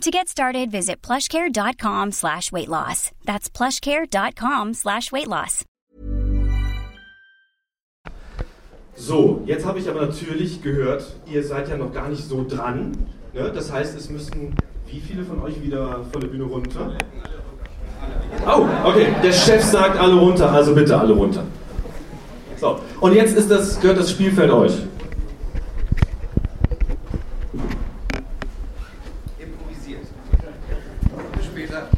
[0.00, 3.10] To get started, visit plushcare.com slash weight loss.
[3.24, 5.64] That's plushcare.com slash weight loss.
[8.96, 12.92] So, jetzt habe ich aber natürlich gehört, ihr seid ja noch gar nicht so dran.
[13.32, 13.50] Ne?
[13.52, 14.54] Das heißt, es müssten
[14.86, 16.92] wie viele von euch wieder von der Bühne runter?
[18.46, 19.08] Oh, okay.
[19.22, 21.44] Der Chef sagt alle runter, also bitte alle runter.
[22.60, 24.72] So, und jetzt ist das, gehört das Spielfeld euch.
[29.38, 30.06] Improvisiert.
[31.42, 31.88] Später.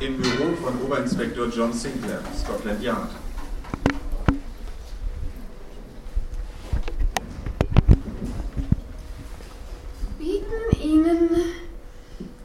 [0.00, 3.08] Im Büro von Oberinspektor John Sinclair, Scotland Yard.
[10.18, 11.30] bieten Ihnen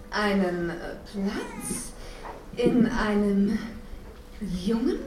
[0.10, 1.92] einen äh, Platz
[2.56, 3.60] in einem
[4.66, 5.00] jungen,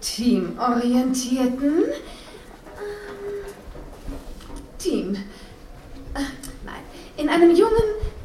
[0.00, 3.44] teamorientierten ähm,
[4.78, 5.14] Team.
[6.14, 6.20] Äh,
[6.64, 6.82] nein,
[7.18, 7.74] in einem jungen,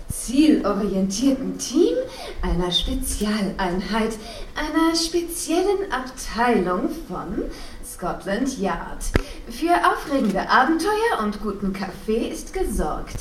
[0.10, 1.96] zielorientierten Team
[2.42, 4.14] einer Spezialeinheit,
[4.56, 7.50] einer speziellen Abteilung von
[7.86, 9.04] Scotland Yard.
[9.50, 13.18] Für aufregende Abenteuer und guten Kaffee ist gesorgt.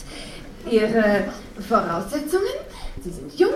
[0.70, 1.32] Ihre
[1.68, 2.44] Voraussetzungen?
[3.02, 3.54] Sie sind jung,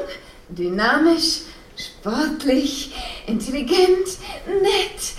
[0.48, 1.42] dynamisch,
[1.76, 2.94] sportlich,
[3.26, 5.14] intelligent, nett,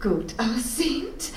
[0.00, 1.30] gut aussehend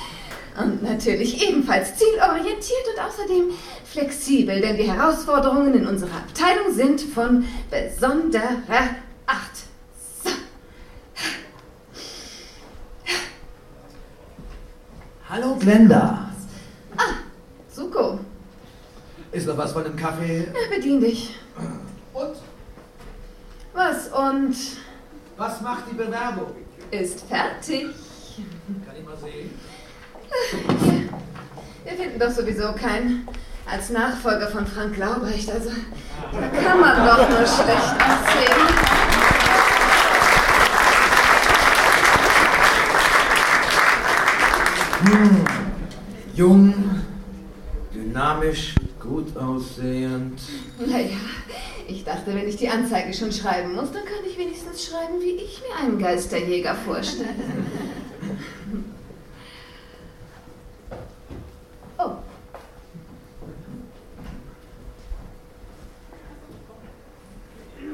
[0.58, 3.50] und natürlich ebenfalls zielorientiert und außerdem
[3.95, 8.95] flexibel, denn die Herausforderungen in unserer Abteilung sind von besonderer
[9.25, 9.51] Acht.
[10.23, 10.29] So.
[15.29, 16.29] Hallo Glenda.
[16.97, 17.03] Ah,
[17.69, 18.19] Suko,
[19.31, 20.47] Ist noch was von dem Kaffee?
[20.69, 21.35] bedien dich.
[22.13, 22.35] Und?
[23.73, 24.56] Was und
[25.38, 26.53] Was macht die Bewerbung?
[26.91, 27.88] ist fertig?
[28.85, 29.50] Kann ich mal sehen?
[31.83, 33.27] Wir finden doch sowieso keinen
[33.70, 35.50] als Nachfolger von Frank Laubrecht.
[35.50, 35.70] Also,
[36.31, 38.96] da kann man doch nur schlecht aussehen.
[46.36, 46.74] Jung,
[47.94, 50.42] dynamisch, gut aussehend.
[50.80, 51.18] Naja,
[51.88, 55.42] ich dachte, wenn ich die Anzeige schon schreiben muss, dann kann ich wenigstens schreiben, wie
[55.42, 57.30] ich mir einen Geisterjäger vorstelle.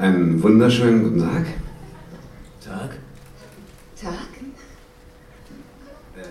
[0.01, 1.45] Einen wunderschönen guten Tag.
[2.65, 2.89] Tag.
[4.01, 4.13] Tag.
[6.17, 6.23] Äh,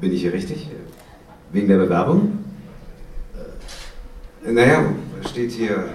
[0.00, 0.70] bin ich hier richtig?
[1.52, 2.38] Wegen der Bewerbung?
[4.46, 4.82] Äh, naja,
[5.28, 5.90] steht hier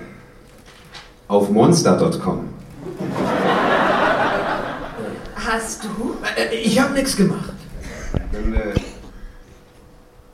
[1.28, 2.50] auf monster.com.
[5.38, 6.18] Hast du?
[6.38, 7.54] Äh, ich habe nichts gemacht.
[8.32, 8.76] Dann, äh,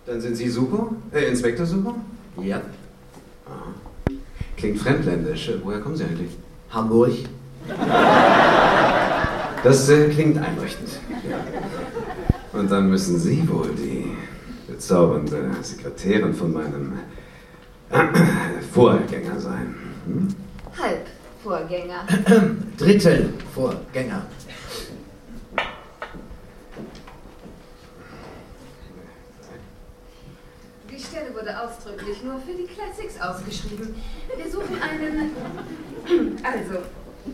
[0.05, 0.97] dann sind Sie Suko?
[1.13, 1.95] Äh, Inspektor Suko?
[2.41, 2.59] Ja.
[4.65, 5.51] Klingt fremdländisch.
[5.63, 6.31] Woher kommen Sie eigentlich?
[6.71, 7.11] Hamburg.
[9.63, 10.89] Das äh, klingt einleuchtend.
[12.51, 14.17] Und dann müssen Sie wohl die
[14.67, 16.93] bezaubernde Sekretärin von meinem
[17.91, 17.97] äh,
[18.73, 19.75] Vorgänger sein.
[20.07, 20.27] Hm?
[20.81, 22.07] Halbvorgänger.
[22.79, 24.25] Drittel Vorgänger.
[30.89, 33.93] Die Stelle wurde ausdrücklich nur für die Classics ausgeschrieben.
[34.37, 35.31] Wir suchen einen.
[36.43, 36.83] Also,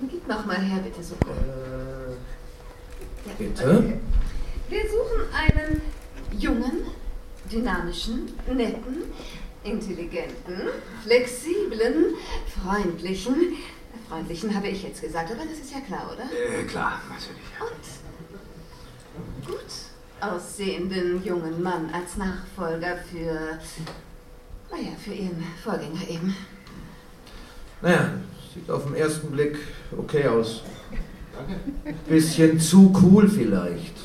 [0.09, 1.31] gib nochmal her, bitte, Suko.
[1.31, 2.15] Äh,
[3.37, 3.77] bitte?
[3.77, 3.99] okay.
[4.69, 5.81] Wir suchen einen
[6.39, 6.85] jungen,
[7.51, 9.03] dynamischen, netten,
[9.63, 10.69] intelligenten,
[11.03, 12.15] flexiblen,
[12.63, 13.57] freundlichen.
[14.07, 16.23] Freundlichen habe ich jetzt gesagt, aber das ist ja klar, oder?
[16.23, 17.41] Äh, klar, natürlich.
[17.59, 19.71] Und gut
[20.21, 23.59] aussehenden jungen Mann als Nachfolger für,
[24.71, 26.35] naja, für ihren Vorgänger eben.
[27.81, 28.09] Naja,
[28.53, 29.57] sieht auf den ersten Blick
[29.97, 30.61] okay aus.
[32.07, 33.95] Bisschen zu cool vielleicht.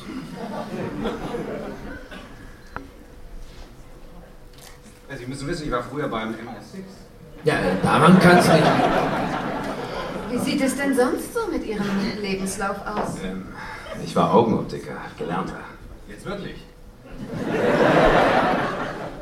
[5.09, 6.79] Also, Sie müssen wissen, ich war früher beim MI6.
[7.43, 8.63] Ja, daran kann es nicht.
[10.31, 11.85] Wie sieht es denn sonst so mit Ihrem
[12.21, 13.15] Lebenslauf aus?
[13.23, 13.45] Ähm,
[14.03, 15.59] ich war Augenoptiker, gelernter.
[16.09, 16.57] Jetzt wirklich?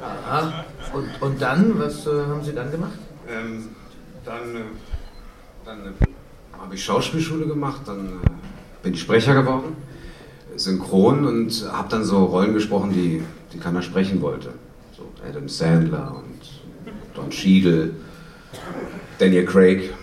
[0.01, 0.65] Aha.
[0.93, 2.97] Und, und dann, was äh, haben Sie dann gemacht?
[3.29, 3.69] Ähm,
[4.25, 4.59] dann, äh,
[5.63, 9.75] dann äh, habe ich Schauspielschule gemacht, dann äh, bin ich Sprecher geworden,
[10.55, 13.21] synchron und habe dann so Rollen gesprochen, die,
[13.53, 14.53] die keiner sprechen wollte.
[14.95, 16.39] So Adam Sandler und
[17.13, 17.91] Don Cheadle,
[19.19, 19.93] Daniel Craig.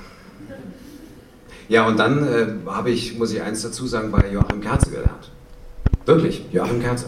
[1.68, 5.30] Ja, und dann äh, habe ich, muss ich eins dazu sagen, bei Joachim Kerze gelernt.
[6.04, 7.06] Wirklich, Joachim Kerze.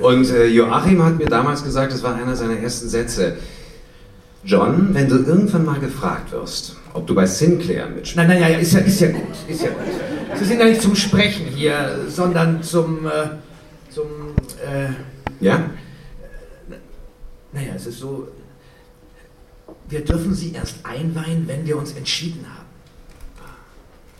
[0.00, 3.36] Und äh, Joachim hat mir damals gesagt, das war einer seiner ersten Sätze.
[4.44, 8.16] John, wenn du irgendwann mal gefragt wirst, ob du bei Sinclair mitspielst.
[8.16, 10.38] Nein, nein, ja, ja, ist ja, ist ja gut, ist ja gut.
[10.38, 13.28] Sie sind ja nicht zum Sprechen hier, sondern zum, äh,
[13.90, 14.06] zum,
[14.66, 14.88] äh,
[15.44, 15.70] Ja?
[17.52, 18.28] naja, es ist so,
[19.88, 22.66] wir dürfen Sie erst einweihen, wenn wir uns entschieden haben.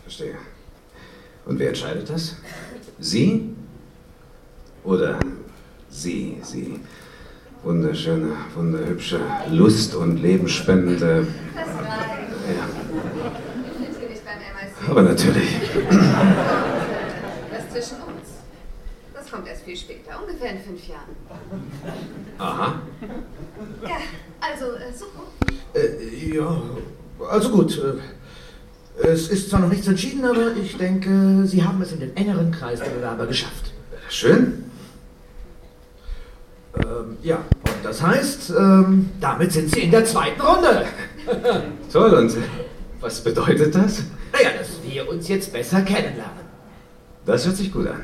[0.03, 0.35] Verstehe.
[1.47, 2.37] Und wer entscheidet das?
[3.01, 3.55] Sie?
[4.85, 5.19] Oder
[5.89, 6.79] Sie, Sie?
[7.65, 9.21] Wunderschöne, wunderhübsche,
[9.51, 11.27] lust- und lebensspendende.
[11.55, 12.33] Das reicht.
[12.49, 12.67] Ja,
[13.89, 14.91] Natürlich beim MIC.
[14.91, 15.49] aber natürlich.
[17.51, 18.29] Das zwischen uns.
[19.15, 21.11] Das kommt erst viel später, ungefähr in fünf Jahren.
[22.39, 22.83] Aha.
[23.85, 23.97] Ja,
[24.41, 25.23] also, äh, Suko.
[25.75, 26.63] Äh, ja,
[27.31, 27.79] also gut.
[27.79, 32.17] Äh, es ist zwar noch nichts entschieden, aber ich denke, Sie haben es in den
[32.17, 33.73] engeren Kreis der Bewerber geschafft.
[34.09, 34.65] Schön.
[37.03, 40.87] Ähm, ja, und das heißt, ähm, damit sind Sie in der zweiten Runde.
[41.93, 42.37] Toll, und
[43.01, 44.05] was bedeutet das?
[44.33, 46.43] Naja, dass wir uns jetzt besser kennenlernen.
[47.25, 48.01] Das hört sich gut an.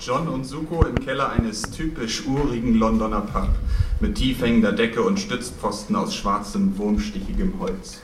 [0.00, 3.50] John und Suko im Keller eines typisch urigen Londoner Pub
[4.00, 7.98] mit tief hängender Decke und Stützpfosten aus schwarzem, wurmstichigem Holz.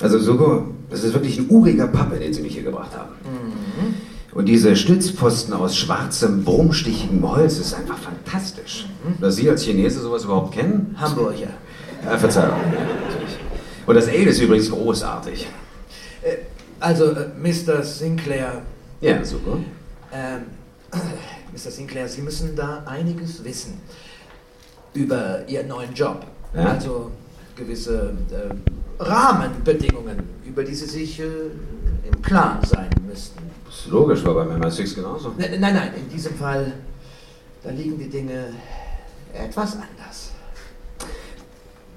[0.00, 3.14] Also, Suko, das ist wirklich ein uriger Pappe, den Sie mich hier gebracht haben.
[4.32, 8.86] Und diese Stützpfosten aus schwarzem, wurmstichigem Holz ist einfach fantastisch.
[9.20, 10.96] Dass Sie als Chinese sowas überhaupt kennen?
[10.98, 11.50] Hamburger.
[12.04, 12.58] Ja, Verzeihung.
[13.86, 15.46] Und das Ale ist übrigens großartig.
[16.22, 16.36] Äh,
[16.80, 17.82] also, äh, Mr.
[17.82, 18.62] Sinclair,
[19.00, 19.58] Ja, Suko.
[20.12, 20.42] ähm,
[21.54, 21.70] Mr.
[21.70, 23.80] Sinclair, Sie müssen da einiges wissen
[24.92, 26.26] über Ihren neuen Job.
[26.54, 26.72] Ja.
[26.72, 27.12] Also
[27.56, 31.24] gewisse äh, Rahmenbedingungen, über die Sie sich äh,
[32.04, 33.40] im Klaren sein müssten.
[33.68, 35.32] Ist logisch, war beim MI6 genauso.
[35.38, 36.72] Nein, nein, nein, in diesem Fall,
[37.62, 38.46] da liegen die Dinge
[39.32, 40.32] etwas anders.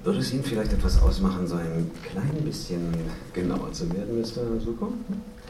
[0.04, 2.94] Würde es Ihnen vielleicht etwas ausmachen, so ein klein bisschen
[3.34, 4.62] genauer zu werden, Mr.
[4.64, 4.94] Suko?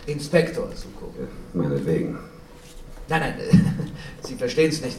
[0.06, 1.14] Inspektor Suko.
[1.20, 2.18] Ja, Meinetwegen.
[3.10, 3.34] Nein, nein,
[4.22, 4.98] Sie verstehen es nicht.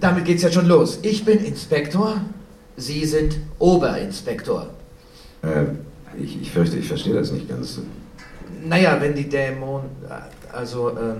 [0.00, 0.98] Damit geht's ja schon los.
[1.02, 2.20] Ich bin Inspektor,
[2.76, 4.66] Sie sind Oberinspektor.
[5.42, 5.64] Äh,
[6.22, 7.78] ich, ich fürchte, ich verstehe das nicht ganz.
[8.64, 9.86] Naja, wenn die Dämonen,
[10.52, 11.16] also ähm,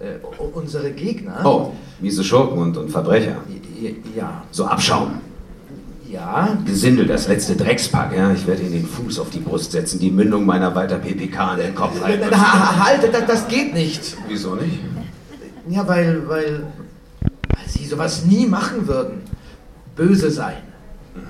[0.00, 0.16] äh,
[0.54, 1.40] unsere Gegner.
[1.44, 3.36] Oh, miese Schurken und, und Verbrecher.
[4.16, 5.20] Ja, So Abschaum.
[6.08, 6.56] ja.
[6.66, 8.32] Gesindel, das letzte Dreckspack, ja.
[8.32, 11.60] Ich werde Ihnen den Fuß auf die Brust setzen, die Mündung meiner weiter PPK in
[11.60, 12.30] den Kopf halten.
[12.30, 12.36] Ha-
[12.80, 14.16] ha- Halt, das, das geht nicht.
[14.28, 14.78] Wieso nicht?
[15.68, 16.66] Ja, weil, weil,
[17.20, 19.22] weil Sie sowas nie machen würden.
[19.94, 20.56] Böse sein,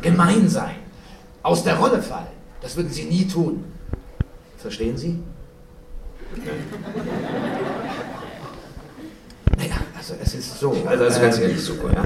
[0.00, 0.76] gemein sein,
[1.42, 2.26] aus der Rolle fallen.
[2.60, 3.64] Das würden Sie nie tun.
[4.56, 5.18] Verstehen Sie?
[9.58, 10.76] Naja, also es ist so.
[10.86, 12.04] Also, also ganz ähm, ehrlich, Suko, ja.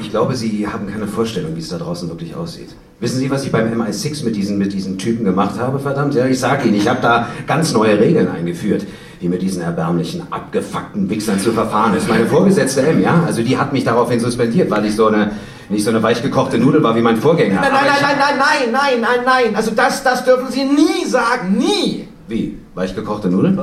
[0.00, 2.70] Ich glaube, Sie haben keine Vorstellung, wie es da draußen wirklich aussieht.
[3.00, 6.14] Wissen Sie, was ich beim MI6 mit diesen, mit diesen Typen gemacht habe, verdammt?
[6.14, 8.86] Ja, ich sage Ihnen, ich habe da ganz neue Regeln eingeführt,
[9.20, 12.08] wie mit diesen erbärmlichen, abgefuckten Wichsern zu verfahren ist.
[12.08, 15.32] Meine Vorgesetzte M, ja, also die hat mich daraufhin suspendiert, weil ich so eine,
[15.68, 17.60] nicht so eine weichgekochte Nudel war wie mein Vorgänger.
[17.60, 19.56] Nein, nein, ich- nein, nein, nein, nein, nein, nein.
[19.56, 22.08] Also das, das dürfen Sie nie sagen, nie.
[22.28, 22.58] Wie?
[22.74, 23.56] Weichgekochte Nudeln?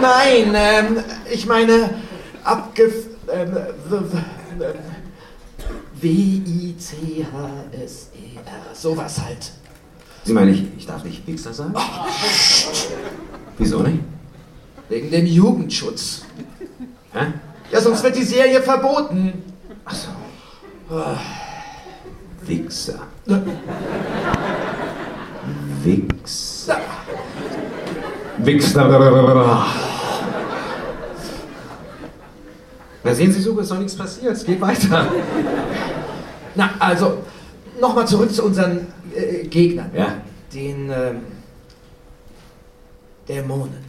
[0.00, 0.96] Nein, ähm,
[1.30, 1.90] ich meine,
[2.44, 2.84] abge...
[3.32, 4.74] Ähm, w- w- ähm,
[7.26, 9.50] W-I-C-H-S-E-R, sowas halt.
[10.24, 11.74] Sie meinen, ich, ich darf nicht Wichser sagen?
[13.58, 14.00] Wieso nicht?
[14.88, 16.24] Wegen dem Jugendschutz.
[17.12, 17.32] Hä?
[17.72, 19.42] Ja, sonst wird die Serie verboten.
[19.84, 20.08] Ach so.
[22.46, 23.00] Wichser.
[25.82, 26.80] Wichser.
[28.38, 29.66] Wichser.
[33.02, 34.32] Na sehen Sie so, ist doch nichts passiert.
[34.32, 35.08] Es geht weiter.
[36.54, 37.18] Na, also,
[37.80, 39.90] nochmal zurück zu unseren äh, Gegnern.
[39.94, 40.14] Ja.
[40.52, 41.20] den ähm,
[43.28, 43.84] Dämonen.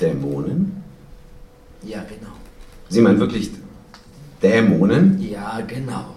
[0.00, 0.82] Dämonen?
[1.82, 2.32] Ja, genau.
[2.88, 3.50] Sie meinen wirklich
[4.42, 5.20] Dämonen?
[5.20, 6.14] Ja, genau.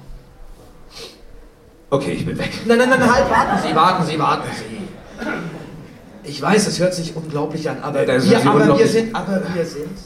[1.89, 2.51] Okay, ich bin weg.
[2.65, 6.29] Nein, nein, nein, halt, warten Sie, warten Sie, warten Sie.
[6.29, 9.41] Ich weiß, es hört sich unglaublich an, aber, Ja, hört wir, aber wir sind, aber
[9.53, 9.97] wir sind,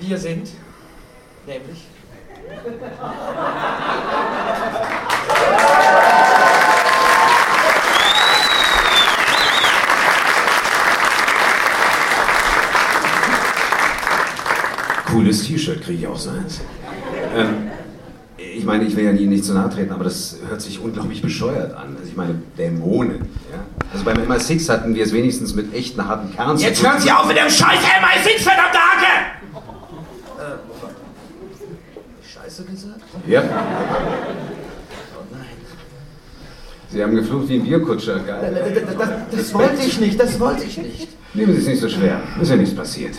[0.00, 0.50] wir sind,
[1.46, 1.86] nämlich.
[15.32, 16.60] Cooles T-Shirt, kriege ich auch so eins.
[17.34, 17.70] Ähm,
[18.36, 21.22] ich meine, ich will ja Ihnen nicht zu nahe treten, aber das hört sich unglaublich
[21.22, 21.96] bescheuert an.
[21.96, 23.20] Also ich meine, Dämonen.
[23.50, 23.64] Ja?
[23.92, 27.10] Also beim MI6 hatten wir es wenigstens mit echten harten Kernen zu Jetzt hören Sie
[27.10, 29.06] auf mit dem Scheiß MI6, verdammte Hacke!
[32.22, 33.00] Scheiße gesagt?
[33.26, 35.46] Ja, Oh nein.
[36.90, 38.84] Sie haben geflucht wie ein Bierkutscher, geil.
[38.84, 41.08] Das, das, das wollte ich nicht, das wollte ich nicht.
[41.32, 42.20] Nehmen Sie es nicht so schwer.
[42.40, 43.14] Ist ja nichts passiert.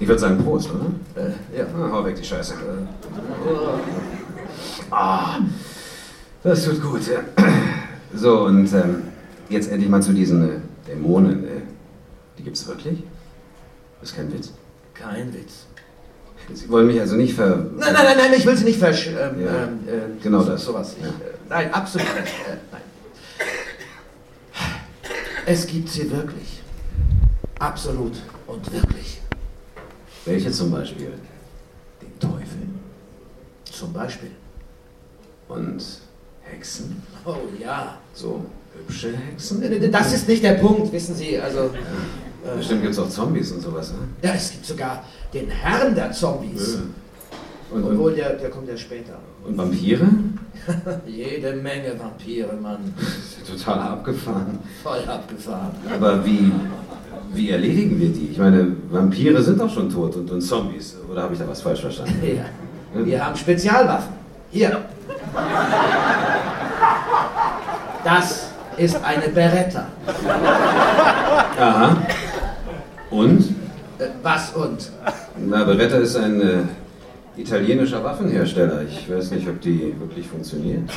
[0.00, 0.86] Ich würde sagen Prost, oder?
[1.16, 1.64] Äh, ja.
[1.66, 2.54] Ah, hau weg die Scheiße.
[4.90, 5.38] Ah,
[6.42, 7.00] das tut gut.
[7.06, 7.20] Ja.
[8.14, 9.02] So, und ähm,
[9.48, 11.44] jetzt endlich mal zu diesen äh, Dämonen.
[11.44, 11.50] Äh,
[12.38, 13.02] die gibt's wirklich?
[14.00, 14.52] Das ist kein Witz.
[14.94, 15.66] Kein Witz.
[16.54, 17.56] Sie wollen mich also nicht ver...
[17.56, 19.08] Nein, nein, nein, nein, ich will Sie nicht versch...
[19.08, 19.14] Ähm,
[19.44, 20.64] Ja, ähm, äh, genau so- das.
[20.64, 20.96] Sowas.
[21.02, 21.08] Ja.
[21.08, 22.32] Ich, äh, nein, absolut nicht.
[22.48, 22.80] Äh, nein.
[25.44, 26.62] Es gibt sie wirklich.
[27.58, 28.12] Absolut
[28.46, 29.20] und wirklich.
[30.28, 31.12] Welche zum Beispiel?
[32.02, 32.68] Den Teufel.
[33.64, 34.30] Zum Beispiel.
[35.48, 35.82] Und
[36.42, 37.02] Hexen?
[37.24, 37.96] Oh ja.
[38.12, 38.44] So
[38.76, 39.90] hübsche Hexen?
[39.90, 41.38] Das ist nicht der Punkt, wissen Sie.
[41.38, 41.70] Also,
[42.56, 43.98] Bestimmt gibt's auch Zombies und sowas, ne?
[44.22, 45.04] ja, es gibt sogar
[45.34, 46.78] den Herrn der Zombies.
[47.70, 49.18] Und, Obwohl, der, der kommt ja später.
[49.46, 50.06] und Vampire?
[51.06, 52.94] Jede Menge Vampire, Mann.
[53.46, 54.58] Total abgefahren.
[54.82, 55.72] Voll abgefahren.
[55.92, 56.50] Aber wie,
[57.32, 58.28] wie erledigen wir die?
[58.32, 60.96] Ich meine, Vampire sind doch schon tot und, und Zombies.
[61.10, 62.20] Oder habe ich da was falsch verstanden?
[62.22, 63.04] Ja.
[63.04, 64.12] Wir haben Spezialwaffen.
[64.50, 64.80] Hier.
[68.04, 69.86] Das ist eine Beretta.
[71.58, 71.96] Aha.
[73.10, 73.40] Und?
[73.98, 74.90] Äh, was und?
[75.36, 76.58] Na, Beretta ist ein äh,
[77.36, 78.82] italienischer Waffenhersteller.
[78.82, 80.88] Ich weiß nicht, ob die wirklich funktioniert.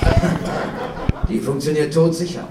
[1.28, 2.48] Die funktioniert todsicher.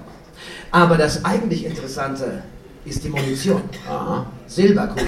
[0.71, 2.43] Aber das eigentlich Interessante
[2.85, 3.63] ist die Munition.
[3.89, 4.27] Aha.
[4.47, 5.07] Silberkugel.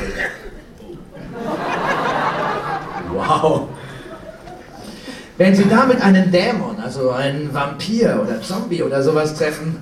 [3.15, 3.69] Wow.
[5.39, 9.79] Wenn Sie damit einen Dämon, also einen Vampir oder Zombie oder sowas treffen.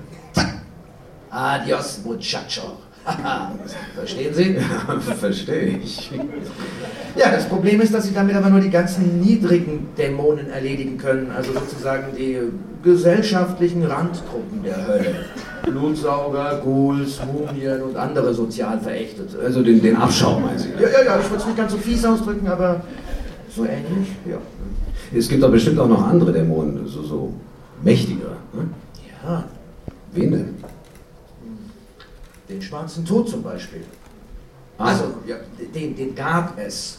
[1.31, 2.79] Adios, muchacho.
[3.95, 4.59] Verstehen Sie?
[5.19, 6.11] Verstehe ich.
[7.17, 11.31] Ja, das Problem ist, dass Sie damit aber nur die ganzen niedrigen Dämonen erledigen können,
[11.31, 12.39] also sozusagen die
[12.83, 15.15] gesellschaftlichen Randgruppen der Hölle.
[15.65, 19.39] Blutsauger, Ghouls, Mumien und andere sozial Verächtete.
[19.39, 20.71] Also den, den Abschaum, meinen Sie?
[20.81, 22.83] Ja, ja, ja, ich würde es nicht ganz so fies ausdrücken, aber
[23.55, 24.39] so ähnlich, ja.
[25.17, 27.35] Es gibt doch bestimmt auch noch andere Dämonen, so, so
[27.83, 28.37] mächtiger.
[28.53, 28.69] Ne?
[29.25, 29.45] Ja,
[30.13, 30.55] Wen denn?
[32.49, 33.83] den schwarzen Tod zum Beispiel.
[34.77, 34.87] Ah.
[34.89, 35.37] Also, ja,
[35.75, 36.99] den, den gab es.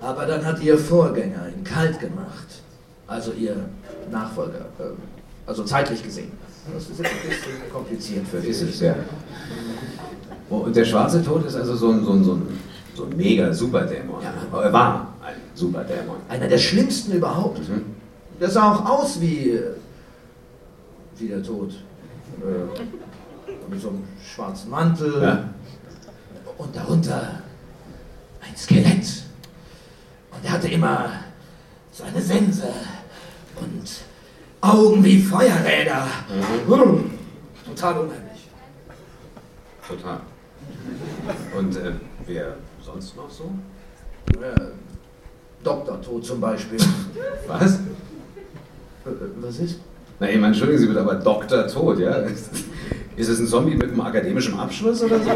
[0.00, 2.46] Aber dann hat ihr Vorgänger ihn kalt gemacht.
[3.06, 3.54] Also ihr
[4.10, 4.66] Nachfolger.
[4.78, 4.84] äh,
[5.46, 6.32] Also zeitlich gesehen.
[6.74, 8.66] Das ist jetzt ein bisschen kompliziert für Ist Sie.
[8.68, 8.94] es, ja.
[10.50, 12.60] Oh, und der schwarze Tod ist also so ein, so ein, so ein,
[12.94, 14.22] so ein mega Superdämon.
[14.22, 14.60] Ja.
[14.60, 16.16] Er war ein Superdämon.
[16.28, 17.68] Einer der schlimmsten überhaupt.
[17.68, 17.84] Mhm.
[18.40, 19.74] Der sah auch aus wie, äh,
[21.18, 21.70] wie der Tod.
[22.40, 25.22] Äh, mit so einem schwarzen Mantel.
[25.22, 25.48] Ja.
[26.58, 27.42] Und darunter
[28.40, 29.24] ein Skelett.
[30.32, 31.10] Und er hatte immer
[31.92, 32.68] so eine Sense
[33.60, 33.88] und
[34.60, 36.06] Augen wie Feuerräder.
[36.28, 37.10] Hm,
[37.66, 38.48] Total unheimlich.
[39.86, 40.20] Total.
[41.56, 41.92] Und äh,
[42.26, 43.50] wer sonst noch so?
[44.40, 44.54] Äh,
[45.62, 46.00] Dr.
[46.00, 46.78] Tod zum Beispiel.
[47.46, 47.80] Was?
[49.40, 49.80] Was ist?
[50.18, 51.66] Na, meine, entschuldigen Sie bitte, aber Dr.
[51.68, 52.16] Tod, ja?
[53.16, 55.30] Ist es ein Zombie mit einem akademischen Abschluss oder so?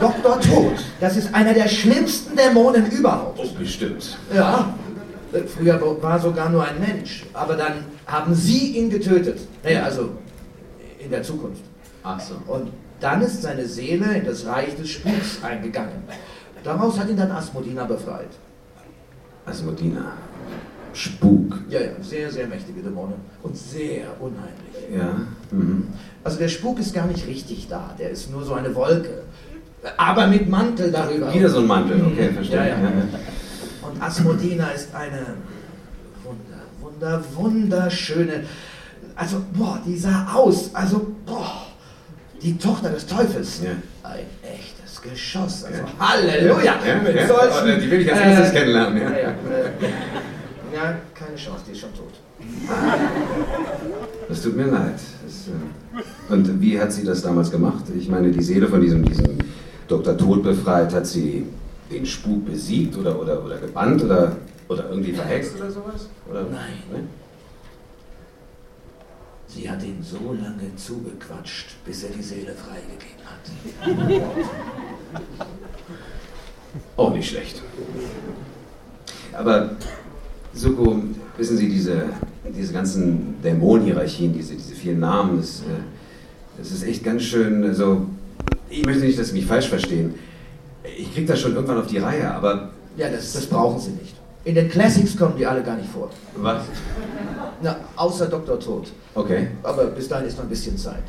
[0.00, 0.40] Dr.
[0.40, 0.72] Tod.
[1.00, 3.38] Das ist einer der schlimmsten Dämonen überhaupt.
[3.42, 4.18] Oh, bestimmt.
[4.34, 4.74] Ja.
[5.32, 7.26] Äh, Früher war sogar nur ein Mensch.
[7.32, 9.38] Aber dann haben sie ihn getötet.
[9.62, 10.10] Naja, also
[10.98, 11.62] in der Zukunft.
[12.02, 12.34] Ach so.
[12.46, 12.70] Und
[13.00, 16.02] dann ist seine Seele in das Reich des Spuks eingegangen.
[16.62, 18.30] Daraus hat ihn dann Asmodina befreit.
[19.46, 20.12] Asmodina.
[20.92, 21.58] Spuk.
[21.68, 23.14] Ja, ja, sehr, sehr mächtige Dämonen.
[23.42, 24.94] Und sehr unheimlich.
[24.94, 25.20] Ja.
[25.50, 25.88] Mhm.
[26.24, 27.94] Also der Spuk ist gar nicht richtig da.
[27.98, 29.22] Der ist nur so eine Wolke.
[29.96, 31.32] Aber mit Mantel darüber.
[31.32, 32.56] Wieder so ein Mantel, okay, verstehe.
[32.58, 32.92] Ja, ja.
[33.90, 35.34] Und Asmodina ist eine
[36.24, 38.44] wunder, wunder, wunderschöne.
[39.16, 40.74] Also, boah, die sah aus.
[40.74, 41.66] Also, boah,
[42.42, 43.60] die Tochter des Teufels.
[43.62, 43.70] Ja.
[44.02, 45.64] Ein echtes Geschoss.
[45.64, 46.76] Also, Halleluja.
[46.86, 47.26] Ja, Mit ja.
[47.26, 49.10] solchen, die will ich als erstes kennenlernen, ja.
[49.10, 52.14] Ja, ja, äh, ja, keine Chance, die ist schon tot.
[54.28, 54.94] Das tut mir leid.
[54.94, 57.84] Das, äh, und wie hat sie das damals gemacht?
[57.98, 59.38] Ich meine, die Seele von diesem, diesem
[59.88, 60.16] Dr.
[60.16, 61.46] Tod befreit, hat sie
[61.90, 64.36] den Spuk besiegt oder, oder, oder gebannt oder,
[64.68, 66.08] oder irgendwie verhext oder sowas?
[66.28, 66.82] Oder, Nein.
[66.92, 67.04] Ne?
[69.48, 74.16] Sie hat ihn so lange zugequatscht, bis er die Seele freigegeben hat.
[76.96, 77.60] Auch nicht schlecht.
[79.32, 79.70] Aber,
[80.54, 81.02] Suko,
[81.36, 82.04] wissen Sie, diese,
[82.56, 85.64] diese ganzen Dämonenhierarchien, diese, diese vielen Namen, das, äh,
[86.56, 88.06] das ist echt ganz schön, also,
[88.68, 90.14] ich möchte nicht, dass Sie mich falsch verstehen.
[90.84, 92.70] Ich krieg das schon irgendwann auf die Reihe, aber...
[92.96, 94.14] Ja, das, das brauchen Sie nicht.
[94.44, 96.10] In den Classics kommen die alle gar nicht vor.
[96.36, 96.62] Was?
[97.62, 98.58] Na, außer Dr.
[98.58, 98.90] Tod.
[99.14, 99.48] Okay.
[99.62, 101.04] Aber bis dahin ist noch ein bisschen Zeit.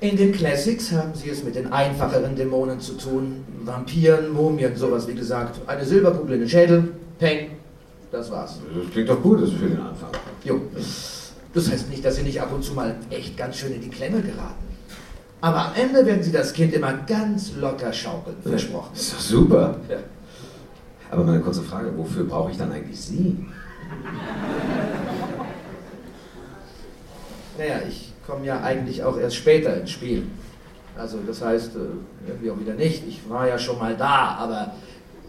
[0.00, 3.44] In den Classics haben Sie es mit den einfacheren Dämonen zu tun.
[3.64, 5.60] Vampiren, Mumien, sowas wie gesagt.
[5.66, 7.50] Eine Silberkugel in den Schädel, Peng,
[8.10, 8.58] das war's.
[8.74, 10.10] Das klingt doch gut, das ist für den Anfang.
[10.44, 10.60] Jo.
[11.52, 13.90] Das heißt nicht, dass Sie nicht ab und zu mal echt ganz schön in die
[13.90, 14.69] Klemme geraten.
[15.40, 18.90] Aber am Ende werden Sie das Kind immer ganz locker schaukeln, versprochen.
[18.92, 19.76] Das ist doch super.
[19.88, 19.96] Ja.
[21.10, 23.46] Aber meine kurze Frage, wofür brauche ich dann eigentlich Sie?
[27.58, 30.24] Naja, ich komme ja eigentlich auch erst später ins Spiel.
[30.96, 33.06] Also das heißt, äh, irgendwie auch wieder nicht.
[33.08, 34.74] Ich war ja schon mal da, aber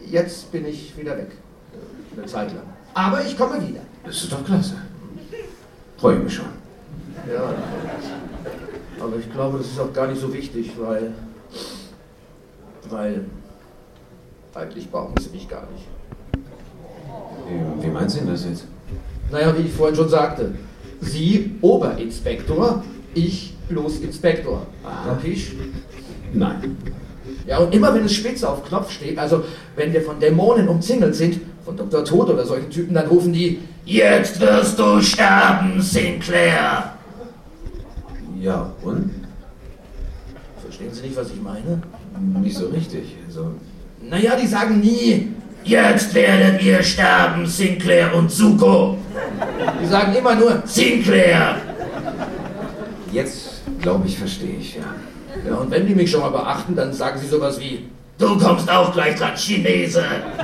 [0.09, 1.31] jetzt bin ich wieder weg.
[1.73, 2.63] Äh, Eine Zeit lang.
[2.93, 3.81] Aber ich komme wieder.
[4.03, 4.75] Das ist doch klasse.
[5.97, 6.45] Freue ich mich schon.
[7.31, 7.53] Ja.
[9.01, 11.13] Aber ich glaube, das ist auch gar nicht so wichtig, weil.
[12.89, 13.25] Weil.
[14.53, 15.87] Eigentlich brauchen sie mich gar nicht.
[17.47, 18.65] Wie, wie meinen Sie denn das jetzt?
[19.31, 20.53] Naja, wie ich vorhin schon sagte.
[20.99, 24.67] Sie Oberinspektor, ich bloß Inspektor.
[24.83, 25.53] Kapisch?
[26.33, 26.77] Nein.
[27.47, 29.43] Ja, und immer wenn es spitz auf Knopf steht, also
[29.75, 32.03] wenn wir von Dämonen umzingelt sind, von Dr.
[32.03, 36.97] Tod oder solchen Typen, dann rufen die, jetzt wirst du sterben, Sinclair.
[38.41, 39.11] Ja, und?
[40.61, 41.81] Verstehen Sie nicht, was ich meine?
[42.51, 43.15] Nicht so richtig.
[43.27, 43.51] Also,
[44.09, 45.31] Naja, die sagen nie,
[45.63, 48.97] jetzt werdet ihr sterben, Sinclair und Zuko.
[49.81, 51.55] Die sagen immer nur, Sinclair.
[53.13, 54.81] jetzt glaube ich, verstehe ich, ja.
[55.47, 57.85] Ja, und wenn die mich schon mal beachten, dann sagen sie sowas wie,
[58.17, 60.03] du kommst auch gleich dran, Chinese.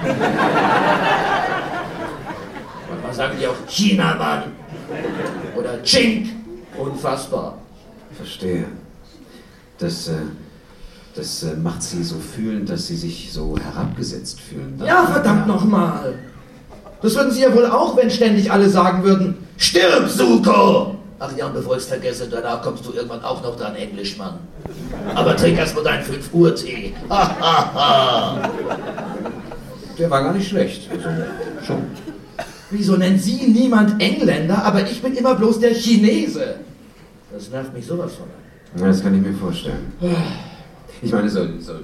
[2.90, 4.44] Manchmal sagen die auch Chinamann
[5.58, 6.30] oder Chink.
[6.78, 7.58] Unfassbar.
[8.16, 8.64] Verstehe.
[9.78, 10.14] Das, äh,
[11.18, 14.80] das äh, macht Sie so fühlen, dass Sie sich so herabgesetzt fühlen.
[14.86, 16.14] Ja, verdammt nochmal.
[17.02, 20.96] Das würden sie ja wohl auch, wenn ständig alle sagen würden, stirb, Suko!
[21.20, 24.36] Ach ja, und bevor ich es vergesse, danach kommst du irgendwann auch noch dran, Englischmann.
[25.16, 26.94] Aber trink erst mal deinen 5-Uhr-Tee.
[27.10, 28.50] Ha, ha, ha.
[29.98, 30.90] Der war gar nicht schlecht.
[30.92, 31.10] Also,
[31.66, 31.84] schon.
[32.70, 36.56] Wieso nennt sie niemand Engländer, aber ich bin immer bloß der Chinese?
[37.32, 38.28] Das nervt mich sowas von.
[38.80, 39.94] Ja, das kann ich mir vorstellen.
[41.02, 41.84] Ich meine, soll, soll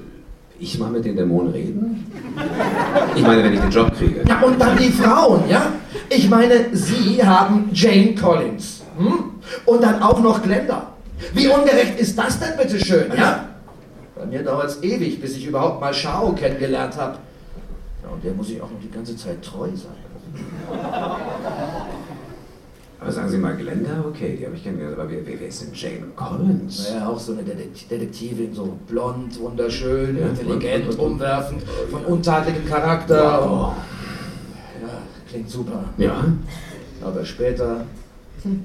[0.60, 2.12] ich mal mit den Dämonen reden?
[3.16, 4.24] Ich meine, wenn ich den Job kriege.
[4.28, 5.74] Ja, und dann die Frauen, ja?
[6.10, 8.82] Ich meine, Sie haben Jane Collins.
[8.98, 9.32] Hm?
[9.66, 10.94] Und dann auch noch Glenda.
[11.34, 13.50] Wie ungerecht ist das denn bitte schön, ja?
[14.16, 17.18] Bei mir dauert es ewig, bis ich überhaupt mal Shao kennengelernt habe.
[18.04, 19.92] Ja, und der muss ich auch noch die ganze Zeit treu sein.
[23.04, 24.98] Aber sagen Sie mal, Glenda, okay, die habe ich kennengelernt.
[24.98, 26.90] Aber wer, wer ist denn Jane Collins?
[26.90, 32.06] Naja, auch so eine Detek- Detektivin, so blond, wunderschön, Ja, intelligent, und- und- umwerfend, von
[32.06, 33.42] untadligem Charakter.
[33.42, 33.74] Wow.
[34.82, 34.88] Ja,
[35.30, 35.84] klingt super.
[35.98, 36.24] Ja?
[37.04, 37.84] Aber später,
[38.44, 38.64] hm,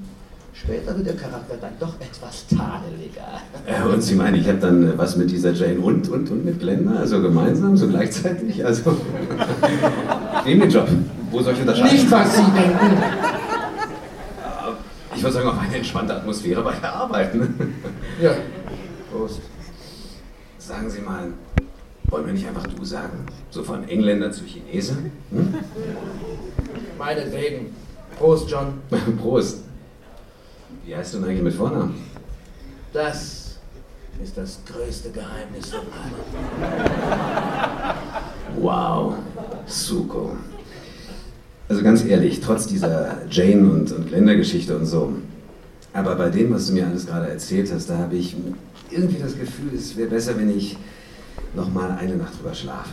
[0.53, 3.91] später wird der Charakter dann doch etwas tadeliger.
[3.93, 6.61] Und Sie meinen, ich habe dann äh, was mit dieser Jane und, und, und mit
[6.61, 6.93] Glenda?
[7.01, 8.65] Also gemeinsam, so gleichzeitig?
[8.65, 8.97] Also,
[10.39, 10.87] ich nehme den Job.
[11.33, 11.93] Wo soll ich unterscheiden?
[11.97, 13.03] Nicht, was Sie denken.
[15.19, 17.35] Ich würde sagen, auch eine entspannte Atmosphäre bei der Arbeit.
[17.35, 17.49] Ne?
[18.23, 18.37] Ja.
[19.11, 19.41] Prost.
[20.59, 21.33] Sagen Sie mal,
[22.05, 23.27] wollen wir nicht einfach du sagen?
[23.51, 24.97] So von Engländer zu Chinese?
[25.33, 25.55] Hm?
[26.97, 27.75] Meinetwegen.
[28.17, 28.75] Prost, John.
[29.21, 29.65] Prost.
[30.85, 32.01] Wie heißt du denn eigentlich mit Vornamen?
[32.93, 33.59] Das
[34.23, 36.15] ist das größte Geheimnis von allen.
[38.57, 39.15] Wow,
[39.67, 40.37] Suko.
[41.69, 45.13] Also ganz ehrlich, trotz dieser Jane und, und Glenda-Geschichte und so,
[45.93, 48.37] aber bei dem, was du mir alles gerade erzählt hast, da habe ich
[48.91, 50.77] irgendwie das Gefühl, es wäre besser, wenn ich
[51.55, 52.91] noch mal eine Nacht drüber schlafe.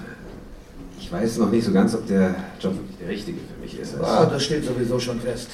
[0.99, 3.79] Ich ich weiß noch nicht so ganz, ob der Job wirklich der richtige für mich
[3.79, 3.95] ist.
[4.01, 5.49] Ah, das steht sowieso schon fest.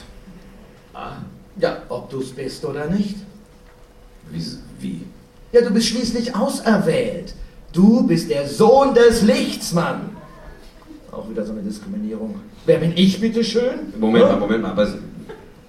[0.94, 1.18] Ah,
[1.60, 3.18] Ja, ob du es bist oder nicht.
[4.32, 4.42] wie?
[4.80, 5.02] wie?
[5.52, 7.34] Ja, du bist schließlich auserwählt.
[7.74, 10.12] Du bist der Sohn des Lichts, Mann.
[11.12, 12.36] Auch wieder so eine Diskriminierung.
[12.66, 13.94] Wer bin ich, bitteschön?
[14.00, 14.88] Moment mal, Moment mal, aber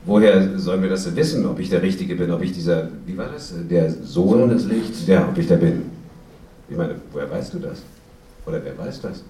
[0.05, 3.16] woher sollen wir das denn wissen, ob ich der Richtige bin, ob ich dieser, wie
[3.16, 5.07] war das, der Sohn, Sohn des Lichts.
[5.07, 5.90] Ja, ob ich der bin.
[6.68, 7.83] Ich meine, woher weißt du das?
[8.46, 9.24] Oder wer weiß das?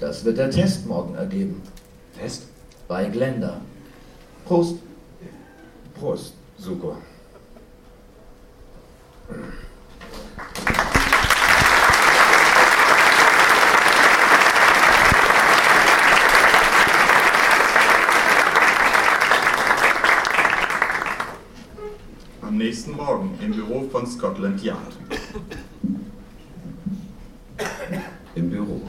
[0.00, 1.60] Das wird der Test morgen ergeben.
[2.12, 2.44] Fest?
[2.86, 3.60] Bei Glenda.
[4.44, 4.76] Prost.
[5.98, 6.96] Prost, Suko.
[22.40, 24.98] Am nächsten Morgen im Büro von Scotland Yard.
[28.34, 28.82] Im Büro.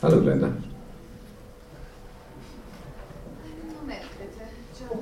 [0.00, 0.46] Hallo Glenda.
[0.46, 0.62] Einen
[3.80, 4.44] Moment bitte.
[4.78, 5.00] John.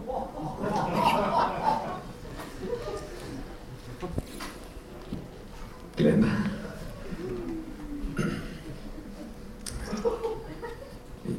[5.97, 6.29] Glenda.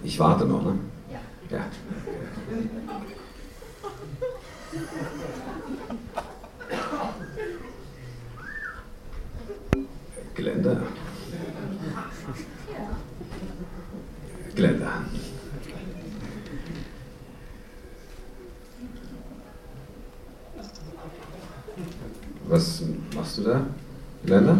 [0.03, 0.79] Ich warte noch, ne?
[1.11, 1.57] Ja.
[1.57, 1.65] Ja.
[10.33, 10.81] Glenda.
[14.55, 15.03] Glenda.
[22.47, 22.81] Was
[23.13, 23.61] machst du da,
[24.25, 24.57] Glenda?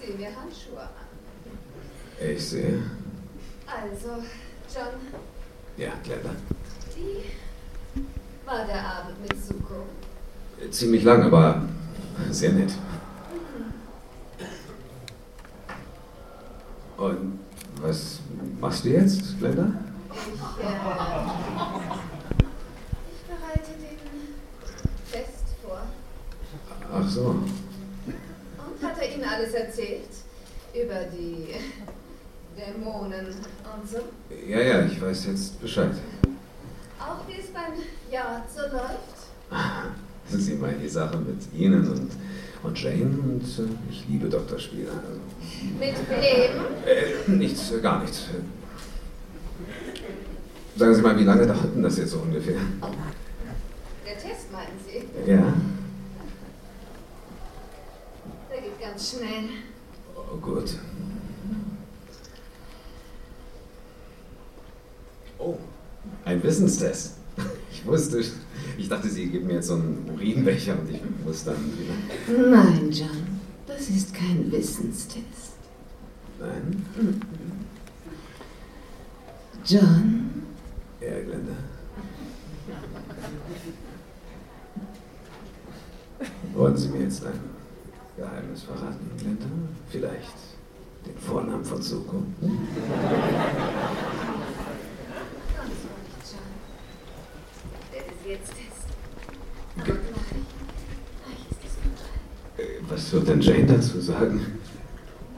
[0.00, 2.28] Zieh mir Handschuhe an.
[2.34, 2.82] Ich sehe.
[3.66, 4.22] Also,
[4.72, 4.94] John,
[5.76, 6.30] Ja, Glenda.
[6.94, 9.86] wie war der Abend mit Suko?
[10.70, 11.62] Ziemlich lang, aber
[12.30, 12.72] sehr nett.
[16.96, 17.38] Und
[17.80, 18.20] was
[18.60, 19.72] machst du jetzt, Glenda?
[20.10, 20.72] Ich, äh,
[23.12, 23.98] ich bereite den
[25.12, 25.82] Test vor.
[26.92, 27.24] Ach so.
[27.30, 30.08] Und hat er Ihnen alles erzählt?
[30.74, 31.54] Über die
[32.56, 33.98] Dämonen und so?
[34.46, 35.92] Ja, ja, ich weiß jetzt Bescheid.
[37.00, 37.72] Auch wie es beim
[38.10, 39.18] Jahr so läuft?
[40.30, 42.10] Sie meinen die Sache mit Ihnen und,
[42.62, 44.58] und Jane und äh, ich liebe Dr.
[44.58, 44.90] Spieler.
[44.92, 45.20] Also,
[45.78, 46.60] Mit wem?
[46.86, 48.24] äh, nichts, gar nichts.
[50.76, 52.58] Sagen Sie mal, wie lange dauert denn das jetzt so ungefähr?
[54.06, 55.30] Der Test, meinen Sie?
[55.30, 55.54] Ja?
[58.50, 59.48] Der geht ganz schnell.
[60.16, 60.74] Oh, gut.
[65.38, 65.56] Oh,
[66.24, 67.14] ein Wissenstest.
[67.70, 68.20] Ich wusste,
[68.76, 72.48] ich dachte, Sie geben mir jetzt so einen Urinbecher und ich muss dann wieder.
[72.50, 75.54] Nein, John, das ist kein Wissenstest.
[76.40, 77.22] Nein?
[79.64, 80.42] John,
[81.00, 81.52] Ja, Glenda.
[86.54, 87.57] Wollen Sie mir jetzt ein
[88.18, 89.46] Geheimnis verraten, Glenda?
[89.90, 90.34] Vielleicht
[91.06, 91.80] den Vornamen von
[98.28, 98.88] jetzt ist
[99.76, 100.00] vorbei.
[102.58, 104.58] Äh, Was wird denn Jane dazu sagen?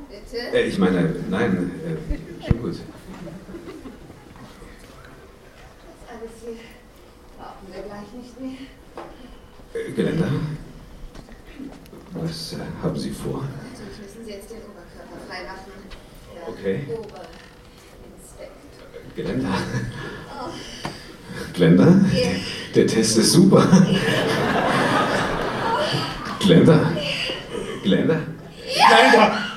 [0.09, 0.39] Bitte?
[0.57, 2.73] Äh, ich meine, nein, äh, schon gut.
[2.73, 2.81] Das
[6.09, 6.57] alles hier
[7.39, 8.59] brauchen wir gleich nicht mehr.
[9.75, 10.29] Äh, Glenda?
[12.83, 13.45] Haben Sie vor?
[13.73, 15.73] Natürlich müssen Sie jetzt den Oberkörper freimachen.
[16.49, 16.87] Okay.
[16.89, 17.29] Oberinspektor.
[19.15, 19.55] Glenda?
[21.53, 22.01] Glenda?
[22.75, 23.67] Der Test ist super.
[26.41, 26.93] Glenda?
[27.83, 28.17] Glenda?
[28.17, 28.21] Glenda!
[28.65, 29.50] Glenda?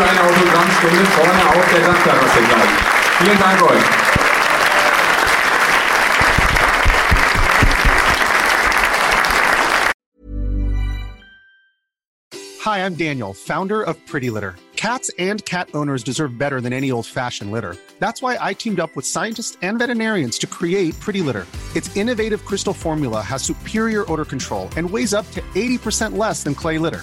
[0.00, 2.70] Für eine Autogrammstunde vorne auf der Dachterrasse gleich.
[3.18, 3.82] Vielen Dank euch.
[12.64, 14.54] Hi, I'm Daniel, founder of Pretty Litter.
[14.76, 17.76] Cats and cat owners deserve better than any old fashioned litter.
[17.98, 21.46] That's why I teamed up with scientists and veterinarians to create Pretty Litter.
[21.76, 26.54] Its innovative crystal formula has superior odor control and weighs up to 80% less than
[26.54, 27.02] clay litter.